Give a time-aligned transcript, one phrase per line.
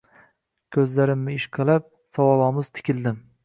[0.77, 1.87] Ko'zlarimni ishqalab,
[2.19, 3.25] savolomuz tikildim